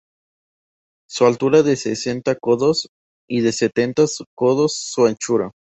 [1.07, 2.89] su altura de sesenta codos,
[3.29, 4.03] y de sesenta
[4.35, 5.51] codos su anchura;